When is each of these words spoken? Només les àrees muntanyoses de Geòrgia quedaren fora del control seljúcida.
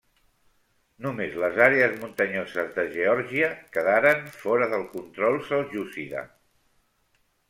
Només 1.05 1.33
les 1.41 1.57
àrees 1.65 1.91
muntanyoses 2.03 2.71
de 2.77 2.85
Geòrgia 2.95 3.49
quedaren 3.75 4.25
fora 4.39 4.71
del 4.71 4.87
control 4.95 5.37
seljúcida. 5.51 6.25